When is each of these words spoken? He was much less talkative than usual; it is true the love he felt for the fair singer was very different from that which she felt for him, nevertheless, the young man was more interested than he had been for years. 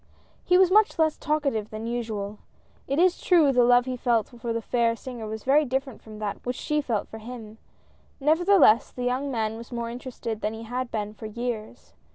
He 0.43 0.57
was 0.57 0.71
much 0.71 0.97
less 0.97 1.15
talkative 1.15 1.69
than 1.69 1.85
usual; 1.85 2.39
it 2.87 2.97
is 2.97 3.21
true 3.21 3.51
the 3.51 3.63
love 3.63 3.85
he 3.85 3.95
felt 3.95 4.29
for 4.29 4.51
the 4.51 4.59
fair 4.59 4.95
singer 4.95 5.27
was 5.27 5.43
very 5.43 5.63
different 5.63 6.01
from 6.01 6.17
that 6.17 6.43
which 6.43 6.55
she 6.55 6.81
felt 6.81 7.07
for 7.07 7.19
him, 7.19 7.59
nevertheless, 8.19 8.89
the 8.91 9.03
young 9.03 9.29
man 9.29 9.57
was 9.57 9.71
more 9.71 9.91
interested 9.91 10.41
than 10.41 10.55
he 10.55 10.63
had 10.63 10.89
been 10.89 11.13
for 11.13 11.27
years. 11.27 11.93